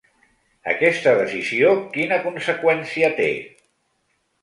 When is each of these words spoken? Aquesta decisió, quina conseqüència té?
Aquesta 0.71 1.13
decisió, 1.19 1.75
quina 1.99 2.19
conseqüència 2.25 3.15
té? 3.23 3.33